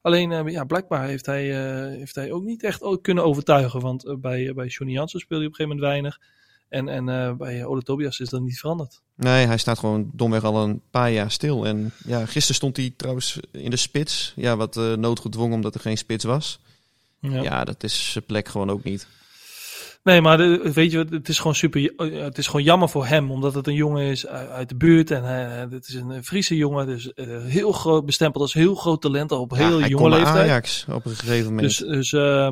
[0.00, 3.80] Alleen, eh, ja, blijkbaar heeft hij, eh, heeft hij ook niet echt kunnen overtuigen.
[3.80, 6.20] Want bij, bij Johnny Jansen speelde hij op een gegeven moment weinig.
[6.68, 9.00] En, en bij Ole Tobias is dat niet veranderd.
[9.14, 11.66] Nee, hij staat gewoon domweg al een paar jaar stil.
[11.66, 14.32] En ja, gisteren stond hij trouwens in de spits.
[14.36, 16.58] Ja, wat noodgedwongen omdat er geen spits was.
[17.20, 17.42] Ja.
[17.42, 19.06] Ja, dat is zijn plek gewoon ook niet.
[20.04, 21.92] Nee, maar de- weet je, het is gewoon super.
[21.96, 25.24] Het is gewoon jammer voor hem, omdat het een jongen is uit de buurt en
[25.24, 29.32] eh, het is een Friese jongen, dus eh, heel groot bestempeld als heel groot talent
[29.32, 30.36] al op Ja, heel hij jonge leeftijd.
[30.48, 31.60] Ajax op een gegeven moment.
[31.62, 32.46] Dus, dus eh,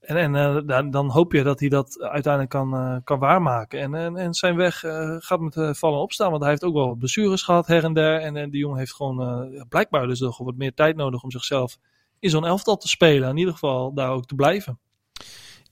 [0.00, 3.80] en, en dan, dan hoop je dat hij dat uiteindelijk kan, kan waarmaken.
[3.80, 4.78] En, en, en zijn weg
[5.18, 7.92] gaat met vallen en opstaan, want hij heeft ook wel wat blessures gehad her en
[7.92, 8.20] der.
[8.20, 11.76] En, en die jongen heeft gewoon blijkbaar dus nog wat meer tijd nodig om zichzelf
[12.18, 13.28] in zo'n elftal te spelen.
[13.28, 14.78] In ieder geval daar ook te blijven.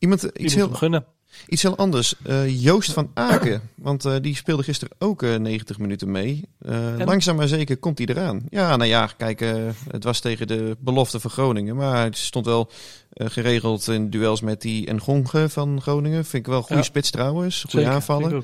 [0.00, 1.04] Iemand, iets heel, gunnen.
[1.46, 2.14] Iets heel anders.
[2.22, 3.60] Eh, Joost van Aken.
[3.74, 6.48] Want eh, die speelde gisteren ook eh, 90 minuten mee.
[6.64, 7.04] En?
[7.04, 8.42] langzaam maar zeker komt hij eraan.
[8.48, 9.40] Ja, nou ja, kijk,
[9.90, 11.76] het was tegen de belofte van Groningen.
[11.76, 12.70] Maar hij stond wel
[13.10, 16.24] geregeld in duels met die Ngonge van Groningen.
[16.24, 16.82] Vind ik wel goede Ja.
[16.82, 17.64] spits trouwens.
[17.68, 18.42] Goede.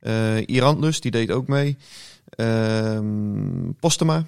[0.00, 1.76] Eh Irantlus, die deed ook mee.
[2.28, 4.24] Ehm Postema,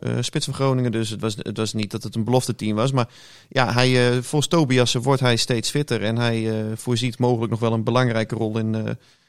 [0.00, 0.92] eh, spits van Groningen.
[0.92, 2.92] Dus het was, het was niet dat het een belofte team was.
[2.92, 3.08] Maar
[3.48, 6.02] ja, hij, eh volgens Tobias wordt hij steeds fitter.
[6.02, 8.72] En hij eh, voorziet mogelijk nog wel een belangrijke rol in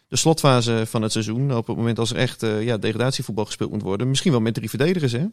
[0.08, 1.56] de slotfase van het seizoen.
[1.56, 4.10] Op het moment als er echt ja, degradatievoetbal gespeeld moet worden.
[4.10, 5.26] Misschien wel met drie verdedigers, hè?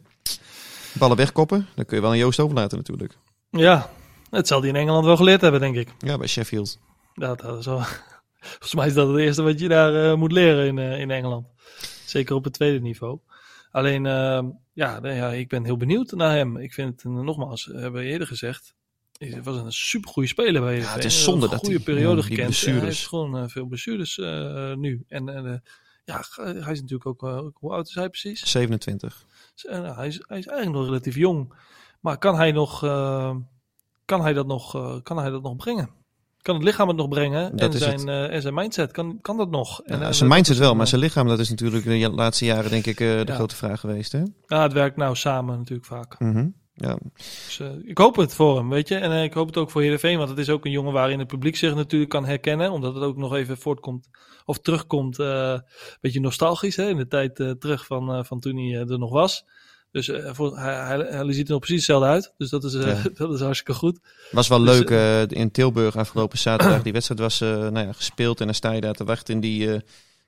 [0.93, 3.17] Ballen wegkoppen, dan kun je wel aan Joost overlaten natuurlijk.
[3.49, 3.89] Ja,
[4.29, 5.87] dat zal hij in Engeland wel geleerd hebben, denk ik.
[5.99, 6.79] Ja, bij Sheffield.
[7.13, 7.81] Dat, dat is wel,
[8.49, 11.45] volgens mij is dat het eerste wat je daar moet leren in, in Engeland.
[12.05, 13.19] Zeker op het tweede niveau.
[13.71, 16.57] Alleen, ehm, ja, ja, ik ben heel benieuwd naar hem.
[16.57, 18.75] Ik vind het, eh, nogmaals, eh, hebben we eerder gezegd,
[19.17, 22.15] hij was een supergoeie speler bij Ja, het is zonde Een dat goede hij- periode
[22.21, 22.45] ja, gekend.
[22.45, 22.79] blessures.
[22.79, 24.17] Hij heeft gewoon eh, veel blessures
[24.77, 25.03] nu.
[25.07, 25.61] En
[26.05, 28.51] ja, hij is natuurlijk ook, hoe oud is hij precies?
[28.51, 29.25] 27.
[29.61, 31.53] Eh, hij, is, hij is eigenlijk nog relatief jong.
[31.99, 33.35] Maar kan hij, nog, eh,
[34.05, 34.71] kan hij, dat, nog,
[35.03, 35.89] kan hij dat nog brengen?
[36.41, 37.55] Kan het lichaam het nog brengen?
[37.55, 39.81] Dat en, zijn, eh, en zijn mindset, kan, kan dat nog?
[39.81, 42.69] En, Ja, eh, zijn mindset wel, maar zijn lichaam, dat is natuurlijk de laatste jaren
[42.69, 43.33] denk ik eh, de Ja.
[43.35, 44.11] grote vraag geweest.
[44.11, 44.23] Hè?
[44.45, 46.19] Ja, het werkt nou samen natuurlijk vaak.
[46.19, 46.47] Mhm.
[46.73, 48.95] Ja, Dus, ik hoop het voor hem, weet je.
[48.95, 51.27] En ik hoop het ook voor Heerenveen, want het is ook een jongen waarin het
[51.27, 52.71] publiek zich natuurlijk kan herkennen.
[52.71, 54.09] Omdat het ook nog even voortkomt,
[54.45, 55.63] of terugkomt, een
[56.01, 59.45] beetje nostalgisch, hè, in de tijd terug van, van toen hij er nog was.
[59.91, 62.33] Dus eh, voor, hij, hij, hij ziet er nog precies hetzelfde uit.
[62.37, 63.09] Dus dat is, eh, Ja.
[63.17, 63.99] dat is hartstikke goed.
[64.31, 66.81] Was wel Dus, leuk eh, in Tilburg afgelopen zaterdag.
[66.83, 69.81] Die wedstrijd was nou ja, gespeeld en dan sta je daar te wachten in die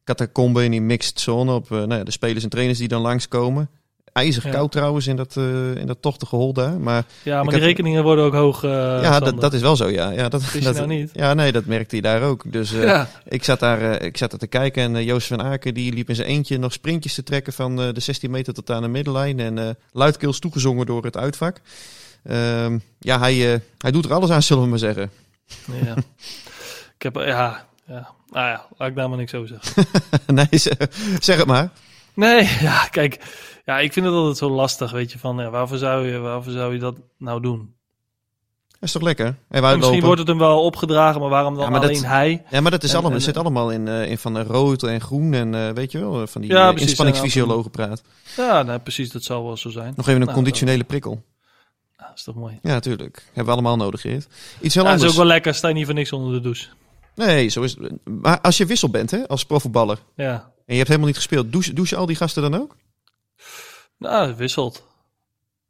[0.03, 3.69] catacombe, in die mixed zone op nou ja, de spelers en trainers die dan langskomen.
[4.13, 4.49] IJzig Ja.
[4.49, 6.79] koud trouwens in dat, eh, in dat tochtige hol daar.
[6.79, 8.63] Maar Ja, maar die rekeningen worden ook hoog.
[8.63, 8.69] eh,
[9.01, 9.89] ja, dat, dat is wel zo.
[9.89, 11.09] Ja, ja, dat, dat, nou niet?
[11.13, 12.43] Ja, nee, dat merkte hij daar ook.
[12.51, 15.73] Dus eh, Ja, ik, zat daar, ik zat daar te kijken en Joost van Aken
[15.73, 18.81] die liep in zijn eentje nog sprintjes te trekken van de 16 meter tot aan
[18.81, 19.39] de middenlijn.
[19.39, 21.57] En luidkeels toegezongen door het uitvak.
[22.23, 25.11] Ehm, ja, hij, hij doet er alles aan, zullen we maar zeggen.
[25.85, 25.95] ja.
[26.95, 28.09] ik heb, ja, ja.
[28.29, 29.85] Nou ja, laat ik daar maar niks over zeggen.
[30.35, 30.73] nee, zeg,
[31.19, 31.69] zeg het maar.
[32.13, 33.19] Nee, ja, kijk.
[33.65, 36.51] Ja, ik vind het altijd zo lastig, weet je, van ja, waarvoor, zou je, waarvoor
[36.51, 37.73] zou je dat nou doen?
[38.69, 39.35] Dat is toch lekker?
[39.49, 42.43] Misschien lopen- wordt het hem wel opgedragen, maar waarom dan Ja, maar dat- alleen hij?
[42.49, 45.01] Ja, maar dat is En- allemaal, en- zit allemaal in, eh, in van rood en
[45.01, 48.01] groen en eh, weet je wel, van die Ja, eh, inspanningsfysiologen praat.
[48.37, 49.93] Ja, nee, precies, dat zal wel zo zijn.
[49.95, 51.23] Nog even een Nou, conditionele prikkel.
[51.97, 52.59] Dat is toch mooi.
[52.61, 53.23] Ja, natuurlijk.
[53.25, 54.27] Hebben we allemaal nodig, Geert.
[54.61, 55.09] Iets heel Ja, dat is anders.
[55.11, 56.67] ook wel lekker, sta je niet voor niks onder de douche.
[57.15, 57.91] Nee, zo is het.
[58.21, 61.51] Maar als je wissel bent, hè, als profvoetballer, Ja, en je hebt helemaal niet gespeeld,
[61.51, 62.75] douchen, douchen al die gasten dan ook?
[63.97, 64.85] nou, het wisselt.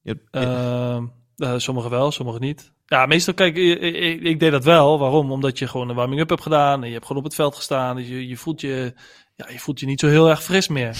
[0.01, 1.05] Je- Ehm,
[1.37, 2.71] eh, sommigen wel, sommigen niet.
[2.85, 4.99] Ja, meestal, kijk, ik, ik, ik deed dat wel.
[4.99, 5.31] Waarom?
[5.31, 6.81] Omdat je gewoon een warming-up hebt gedaan.
[6.81, 7.95] En je hebt gewoon op het veld gestaan.
[7.95, 8.93] Dus je, je, voelt je,
[9.35, 10.97] ja, je voelt je niet zo heel erg fris meer.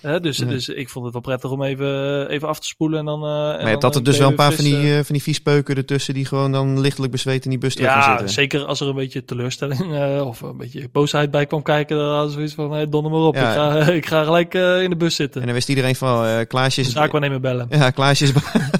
[0.00, 0.48] Hè, dus, Nee.
[0.48, 2.98] dus ik vond het wel prettig om even, even af te spoelen.
[2.98, 4.98] En dan, eh, en maar je altijd een dus wel een paar van die, eh,
[4.98, 8.28] eh, van die viespeuken ertussen die gewoon dan lichtelijk bezweet in die bus ja, zitten.
[8.28, 11.96] zeker als er een beetje teleurstelling eh, of een beetje boosheid bij kwam kijken.
[11.96, 13.34] Dan hadden ze zoiets van, hey, donder maar op.
[13.34, 13.48] Ja.
[13.48, 13.54] Ik,
[13.84, 15.40] ga, ik ga gelijk eh, in de bus zitten.
[15.40, 16.90] En dan wist iedereen van, eh Klaasje is...
[16.92, 17.66] Zaakwaarnemer bellen.
[17.70, 18.32] Ja, Klaasje is,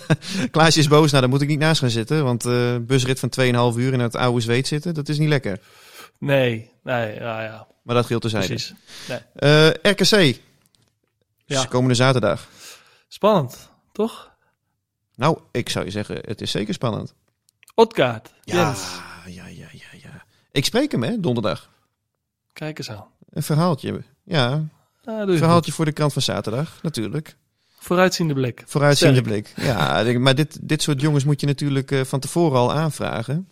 [0.50, 1.10] Klaasje is boos.
[1.10, 2.24] Nou, daar moet ik niet naast gaan zitten.
[2.24, 5.58] Want eh busrit van 2,5 uur in het oude zweet zitten, dat is niet lekker.
[6.18, 8.46] Nee, nee, ja, ja, Maar dat geldt terzijde.
[8.46, 8.74] precies.
[9.34, 10.38] Eh RKC,
[11.44, 11.56] Ja.
[11.60, 12.48] Dus komende zaterdag.
[13.08, 14.30] Spannend, toch?
[15.14, 17.14] Nou, ik zou je zeggen, het is zeker spannend.
[17.74, 18.84] Otkaart, Ja, Jens.
[19.26, 20.24] ja, ja, ja, ja.
[20.52, 21.70] Ik spreek hem, hè, donderdag.
[22.52, 23.06] Kijk eens aan.
[23.30, 24.02] Een verhaaltje.
[24.24, 24.64] Ja,
[25.04, 25.74] Ah, een je verhaaltje goed.
[25.74, 27.36] voor de krant van zaterdag, natuurlijk.
[27.78, 28.62] Vooruitziende blik.
[28.66, 29.42] Vooruitziende Sterk.
[29.54, 29.66] blik.
[29.66, 33.48] Ja, maar dit, dit soort jongens moet je natuurlijk eh, van tevoren al aanvragen.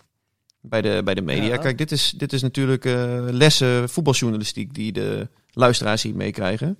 [0.60, 1.44] Bij de, bij de media.
[1.48, 1.56] Ja.
[1.56, 2.94] Kijk, dit is, dit is natuurlijk eh,
[3.30, 6.78] lessen voetbaljournalistiek die de luisteraars hier meekrijgen.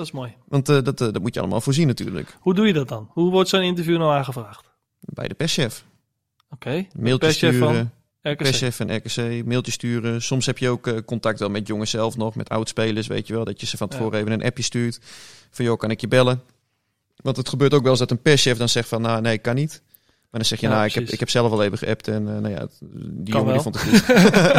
[0.00, 0.34] Dat is mooi.
[0.48, 2.36] Want eh, dat, eh, dat moet je allemaal voorzien natuurlijk.
[2.40, 3.08] Hoe doe je dat dan?
[3.12, 4.70] Hoe wordt zo'n interview nou aangevraagd?
[5.00, 5.84] Bij de perschef.
[6.50, 6.86] Oké.
[6.98, 7.92] Mailtje perschef sturen.
[8.22, 8.36] van?
[8.36, 10.22] Perschef en RKC, mailtje sturen.
[10.22, 13.34] Soms heb je ook eh, contact wel met jongens zelf nog, met oudspelers, weet je
[13.34, 13.44] wel.
[13.44, 13.96] Dat je ze van Ja.
[13.96, 15.00] tevoren even een appje stuurt.
[15.50, 16.42] Van, joh, kan ik je bellen?
[17.16, 19.54] Want het gebeurt ook wel eens dat een perschef dan zegt van, nou, nee, kan
[19.54, 19.82] niet.
[20.30, 22.24] Maar dan zeg je, Ja, nou, ik heb, ik heb zelf al even geappt en
[22.24, 24.06] nou ja, die Kan jongen die vond het goed.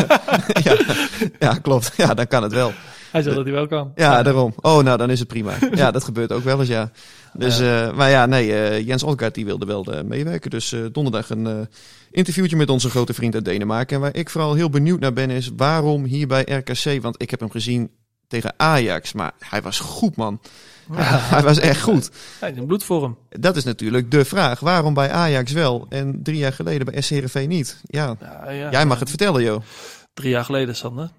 [0.66, 0.98] ja,
[1.40, 1.94] ja, klopt.
[1.98, 2.74] Ja, dan kan het wel.
[3.12, 3.92] Hij zegt dat hij wel kan.
[3.96, 4.54] Ja, daarom.
[4.62, 5.54] Oh, nou, dan is het prima.
[5.72, 6.92] Ja, dat gebeurt ook wel eens, ja.
[7.34, 10.50] Dus, eh, maar ja, nee, eh, Jens Olgaard die wilde wel eh, meewerken.
[10.50, 11.68] Dus donderdag een
[12.12, 13.96] interviewtje met onze grote vriend uit Denemarken.
[13.96, 17.02] En waar ik vooral heel benieuwd naar ben is, waarom hier bij RKC?
[17.02, 17.92] Want ik heb hem gezien
[18.28, 20.40] tegen Ajax, maar hij was goed, man.
[21.34, 22.10] Hij was echt goed.
[22.40, 23.18] Hij is in bloedvorm.
[23.30, 24.60] Dat is natuurlijk de vraag.
[24.60, 27.82] Waarom bij Ajax wel en drie jaar geleden bij SC Heerenveen niet?
[27.84, 28.72] Ja, Ja, ja.
[28.72, 29.62] jij mag het vertellen, joh.
[30.14, 31.10] Drie jaar geleden, Sander.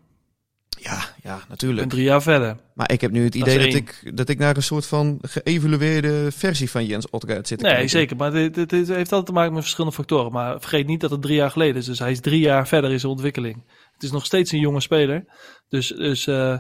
[0.83, 1.81] Ja, ja, Ik natuurlijk.
[1.81, 2.57] ben drie jaar verder.
[2.75, 5.19] Maar ik heb nu het Dat idee dat, ik, dat ik naar een soort van
[5.23, 7.91] geëvalueerde versie van Jens Otgaard zit Nee, kijken.
[7.91, 8.17] zeker.
[8.17, 10.33] Maar dit, dit, dit heeft altijd te maken met verschillende factoren.
[10.33, 11.87] Maar vergeet niet dat het drie jaar geleden is.
[11.87, 13.65] Dus hij is drie jaar verder in zijn ontwikkeling.
[13.93, 15.25] Het is nog steeds een jonge speler.
[15.69, 16.59] Dus, dus, eh,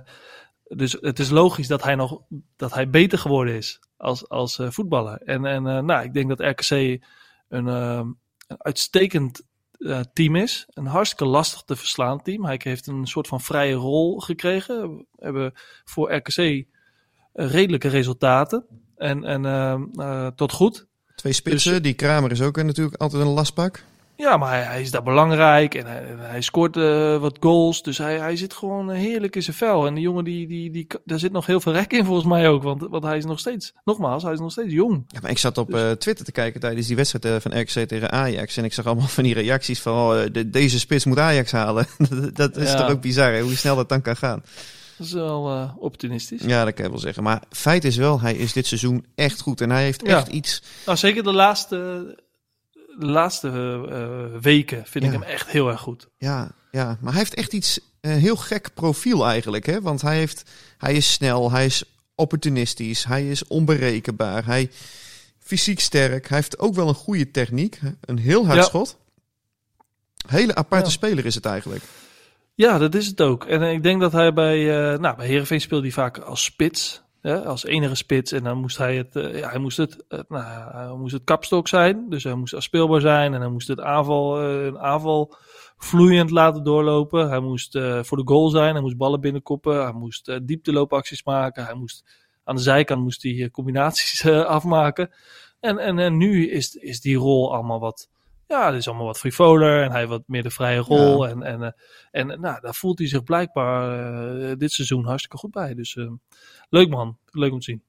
[0.62, 2.20] dus het is logisch dat hij nog
[2.56, 5.22] dat hij beter geworden is als, als eh, voetballer.
[5.22, 6.70] En, en eh, nou, ik denk dat RKC
[7.48, 8.16] een, een
[8.58, 9.42] uitstekend
[9.87, 10.66] eh, team is.
[10.68, 12.45] Een hartstikke lastig te verslaan team.
[12.45, 14.97] Hij heeft een soort van vrije rol gekregen.
[14.97, 15.53] We hebben
[15.85, 16.64] voor RKC eh,
[17.33, 18.66] redelijke resultaten.
[18.97, 20.87] En, en eh, eh, tot goed.
[21.14, 23.85] Twee spitsen, Dus- die Kramer is ook natuurlijk altijd een lastpak.
[24.16, 25.87] Ja, maar hij, hij is daar belangrijk en
[26.18, 27.83] hij, scoort eh, wat goals.
[27.83, 29.87] Dus hij, hij zit gewoon eh, heerlijk in zijn vel.
[29.87, 32.48] En die jongen, die, die, die, daar zit nog heel veel rek in volgens mij
[32.48, 32.62] ook.
[32.62, 35.05] Want, want hij is nog steeds, nogmaals, hij is nog steeds jong.
[35.07, 37.88] Ja, maar ik zat op Dus- eh, Twitter te kijken tijdens die wedstrijd van RKC
[37.88, 38.57] tegen Ajax.
[38.57, 41.87] En ik zag allemaal van die reacties van, oh, de- deze spits moet Ajax halen.
[42.35, 42.77] dat, is Ja.
[42.77, 44.42] toch ook bizar, hè, hoe snel dat dan kan gaan.
[44.98, 46.42] Dat is wel opportunistisch.
[46.44, 47.22] Ja, dat kan je wel zeggen.
[47.22, 49.61] Maar feit is wel, hij is dit seizoen echt goed.
[49.61, 50.16] En hij heeft Ja.
[50.16, 50.62] echt iets...
[50.87, 52.16] Nou, zeker de laatste,
[52.98, 53.48] de laatste
[53.90, 56.09] eh, weken vind ik hem echt heel erg goed.
[56.18, 59.66] Ja, ja, maar hij heeft echt iets, een heel gek profiel eigenlijk.
[59.66, 59.81] Hè?
[59.81, 64.70] Want hij, heeft, hij is snel, hij is opportunistisch, hij is onberekenbaar, hij
[65.38, 66.28] fysiek sterk.
[66.28, 68.64] Hij heeft ook wel een goede techniek, een heel hard Ja.
[68.64, 68.96] schot.
[70.26, 70.90] Hele aparte Ja.
[70.90, 71.83] speler is het eigenlijk.
[72.55, 73.44] Ja, dat is het ook.
[73.44, 77.02] En ik denk dat hij bij, eh nou, bij Heerenveen speelde hij vaak als spits.
[77.22, 78.32] Als enige spits.
[78.32, 81.24] En dan moest hij het, eh, ja, hij moest het, eh, nou, hij moest het
[81.24, 82.08] kapstok zijn.
[82.08, 83.35] Dus hij moest afspeelbaar zijn.
[83.35, 85.35] En hij moest het aanval, eh, een aanval
[85.76, 87.28] vloeiend laten doorlopen.
[87.28, 88.72] Hij moest voor de goal zijn.
[88.72, 89.82] Hij moest ballen binnenkoppen.
[89.82, 91.64] Hij moest diepteloopacties maken.
[91.64, 92.04] Hij moest,
[92.44, 94.26] aan de zijkant moest hij combinaties
[94.58, 95.11] afmaken.
[95.61, 98.08] En, en, en nu is, is die rol allemaal wat,
[98.46, 99.82] ja, het is allemaal wat frivoler.
[99.82, 101.26] En hij wat meer de vrije rol.
[101.26, 101.30] Ja.
[101.30, 101.74] En, en,
[102.11, 105.74] en nou, daar voelt hij zich blijkbaar dit seizoen hartstikke goed bij.
[105.74, 106.11] Dus eh,
[106.72, 107.82] leuk man, leuk om te zien.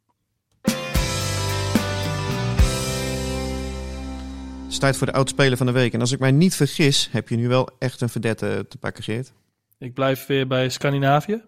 [4.64, 5.94] Het is tijd voor de oudspeler van de week.
[5.94, 9.04] En als ik mij niet vergis, heb je nu wel echt een verdette te pakken,
[9.04, 9.34] Geert.
[9.78, 11.44] Ik blijf weer bij Scandinavië.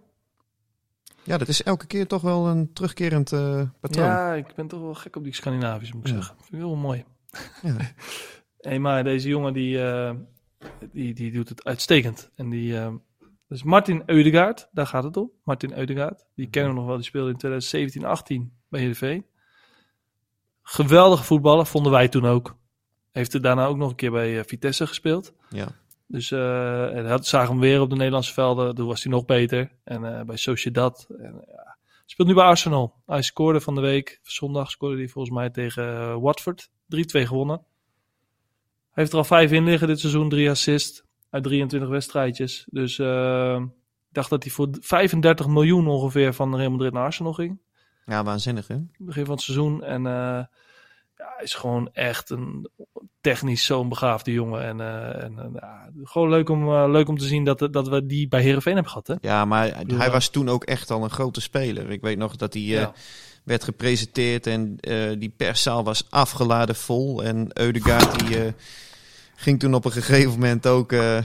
[1.23, 4.05] Ja, dat is elke keer toch wel een terugkerend eh, patroon.
[4.05, 6.15] Ja, ik ben toch wel gek op die Scandinavisch, moet ik Ja.
[6.15, 6.35] zeggen.
[6.37, 7.03] Vind ik heel mooi.
[7.61, 7.75] Ja.
[8.69, 10.13] hey, maar deze jongen die, eh,
[10.91, 12.29] die, die doet het uitstekend.
[12.35, 12.93] En die, eh,
[13.47, 15.31] dus Martin Eudegaard, daar gaat het om.
[15.43, 16.95] Martin Eudegaard, die kennen we nog wel.
[16.95, 19.25] Die speelde in 2017, 18 bij Heerenveen.
[20.61, 22.55] Geweldige voetballer, vonden wij toen ook.
[23.11, 25.33] Heeft er daarna ook nog een keer bij eh, Vitesse gespeeld.
[25.49, 25.67] Ja.
[26.07, 28.75] Dus eh en zagen we hem weer op de Nederlandse velden.
[28.75, 29.71] Toen was hij nog beter.
[29.83, 31.07] En eh, bij Sociedad.
[31.09, 31.77] En, ja.
[32.05, 32.95] Speelt nu bij Arsenal.
[33.05, 34.19] Hij scoorde van de week.
[34.21, 36.69] Zondag scoorde hij volgens mij tegen Watford.
[36.69, 36.69] 3-2
[37.05, 37.57] gewonnen.
[38.95, 40.29] Hij heeft er al vijf in liggen dit seizoen.
[40.29, 42.65] Drie assists uit 23 wedstrijdjes.
[42.69, 43.55] Dus eh,
[44.09, 47.59] ik dacht dat hij voor 35 miljoen ongeveer van Real Madrid naar Arsenal ging.
[48.05, 48.77] ja, waanzinnig hè?
[48.97, 49.83] Begin van het seizoen.
[49.83, 50.43] En eh,
[51.17, 52.69] ja, hij is gewoon echt een
[53.21, 54.61] technisch zo'n begaafde jongen.
[54.63, 58.05] En, eh, en eh, ja, gewoon leuk om, leuk om te zien dat, dat we
[58.05, 59.07] die bij Herenveen hebben gehad.
[59.07, 59.15] Hè?
[59.21, 61.89] Ja, maar hij was toen ook echt al een grote speler.
[61.89, 62.93] Ik weet nog dat hij Ja.
[63.43, 64.75] werd gepresenteerd en
[65.19, 67.23] die perszaal was afgeladen vol.
[67.23, 68.53] En Eudegaard die
[69.35, 71.23] ging toen op een gegeven moment ook eh, eh,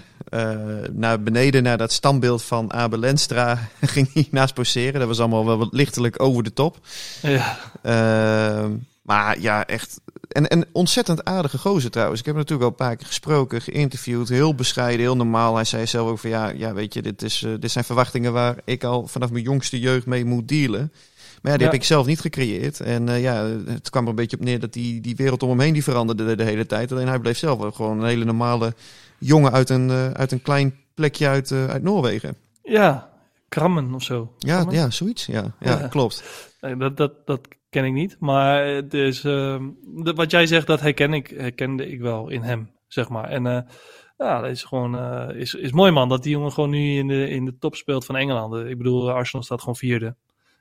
[0.92, 4.98] naar beneden, naar dat standbeeld van Abel Lenstra, ging hij naast poseren.
[4.98, 6.78] Dat was allemaal wel wat lichtelijk over de top.
[7.22, 8.70] Ja, Ehm,
[9.02, 10.00] maar ja, echt.
[10.28, 12.20] En een ontzettend aardige gozer trouwens.
[12.20, 14.28] Ik heb hem natuurlijk al een paar keer gesproken, geïnterviewd.
[14.28, 15.54] Heel bescheiden, heel normaal.
[15.54, 18.32] Hij zei zelf ook van ja, ja weet je, dit, is, eh, dit zijn verwachtingen
[18.32, 20.92] waar ik al vanaf mijn jongste jeugd mee moet dealen.
[21.40, 21.72] Maar ja, die Ja.
[21.72, 22.80] heb ik zelf niet gecreëerd.
[22.80, 25.48] En eh, ja, het kwam er een beetje op neer dat die, die wereld om
[25.48, 26.92] hem heen die veranderde de, de hele tijd.
[26.92, 28.74] Alleen hij bleef zelf gewoon een hele normale
[29.18, 32.36] jongen uit een, eh, uit een klein plekje uit, eh, uit Noorwegen.
[32.62, 33.08] ja.
[33.48, 34.32] Krammen of zo.
[34.38, 34.74] Ja, Krammen?
[34.74, 35.26] ja, zoiets.
[35.26, 35.88] Ja, ja, Ja.
[35.88, 36.22] klopt.
[36.60, 38.16] Nee, dat, dat, dat ken ik niet.
[38.18, 43.28] Maar de- wat jij zegt, dat herken ik, herkende ik wel in hem, zeg maar.
[43.28, 43.42] En
[44.18, 44.98] Ja, dat is gewoon
[45.34, 48.04] is, is mooi man dat die jongen gewoon nu in de, in de top speelt
[48.04, 48.54] van Engeland.
[48.54, 50.14] Ik bedoel, Arsenal staat gewoon vierde.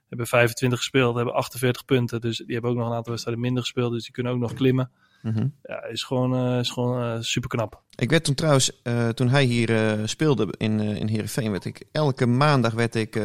[0.10, 2.22] Hebben 25 gespeeld, hebben 48 punten.
[2.22, 3.92] Dus die hebben ook nog een aantal wedstrijden minder gespeeld.
[3.92, 4.92] Dus die kunnen ook nog klimmen.
[5.22, 5.48] Mhm.
[5.64, 7.82] Ja, is gewoon, eh, is gewoon eh, super knap.
[7.96, 12.26] Ik werd toen trouwens, eh, toen hij hier speelde in, in Heerenveen, werd ik elke
[12.26, 13.20] maandag werd ik,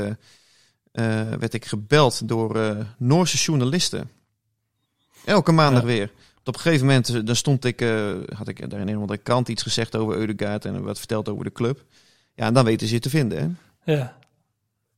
[1.38, 4.10] werd ik gebeld door Noorse journalisten.
[5.24, 5.86] Elke maandag Ja.
[5.88, 6.10] weer.
[6.44, 7.80] Op een gegeven moment dan stond ik,
[8.34, 11.28] had ik daar in een of andere krant iets gezegd over Eudegaard en wat verteld
[11.28, 11.84] over de club.
[12.34, 13.38] Ja, en dan weten ze je te vinden,
[13.84, 13.92] hè?
[13.92, 14.16] Ja,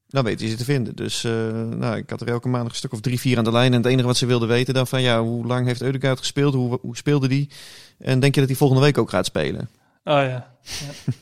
[0.09, 0.97] Dan weten ze je te vinden.
[0.97, 3.53] Dus eh, nou, ik had er elke maandag een stuk of drie, vier aan de
[3.53, 3.73] lijn.
[3.73, 6.55] En het enige wat ze wilden weten dan van, ja, hoe lang heeft Eudegaard gespeeld?
[6.55, 7.51] Hoe, hoe speelde die?
[7.99, 9.69] En denk je dat hij volgende week ook gaat spelen?
[10.05, 10.23] oh ja.
[10.63, 11.13] Ja,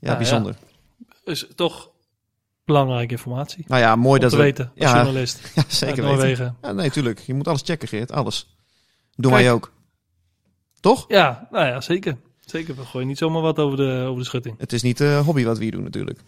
[0.10, 0.56] Ja, bijzonder.
[1.24, 1.90] Is toch
[2.64, 3.64] belangrijke informatie.
[3.68, 4.42] Nou ja, mooi Om dat te we...
[4.42, 5.40] weten als Ja, journalist.
[5.54, 6.04] Ja, zeker weten.
[6.04, 6.56] Noorwegen.
[6.62, 7.18] Ja, nee, tuurlijk.
[7.18, 8.12] Je moet alles checken, Geert.
[8.12, 8.56] Alles.
[9.16, 9.42] Doen Kijk.
[9.42, 9.72] wij ook.
[10.80, 11.04] Toch?
[11.08, 12.16] Ja, nou ja, zeker.
[12.40, 14.58] Zeker, we gooien niet zomaar wat over de, over de schutting.
[14.58, 16.20] Het is niet eh hobby wat we hier doen natuurlijk.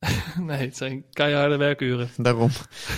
[0.40, 2.10] Nee, het zijn keiharde werkuren.
[2.16, 2.50] Daarom.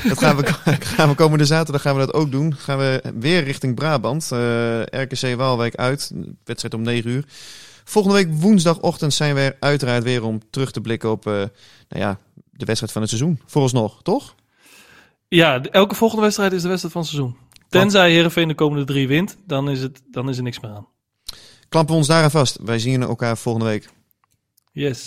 [0.04, 0.46] Dat gaan we,
[0.96, 2.54] gaan we komende zaterdag gaan we dat ook doen.
[2.54, 4.32] Gaan we weer richting Brabant.
[4.32, 6.12] Eh, RKC Waalwijk uit.
[6.44, 7.24] Wedstrijd om 9 uur.
[7.84, 11.48] Volgende week woensdagochtend zijn we er uiteraard weer om terug te blikken op eh, nou
[11.88, 12.18] ja,
[12.50, 13.40] de wedstrijd van het seizoen.
[13.46, 14.34] Vooralsnog, toch?
[15.28, 17.36] Ja, elke volgende wedstrijd is de wedstrijd van het seizoen.
[17.68, 20.86] Tenzij Heerenveen de komende drie wint, dan is, het, dan is er niks meer aan.
[21.68, 22.58] Klampen we ons daaraan vast.
[22.62, 23.88] Wij zien elkaar volgende week.
[24.72, 25.06] Yes.